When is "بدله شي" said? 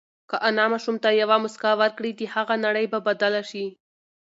3.07-3.65